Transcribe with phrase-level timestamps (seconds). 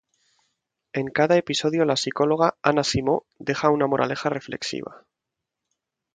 [0.93, 5.05] En cada episodio la psicóloga Ana Simó deja una moraleja reflexiva.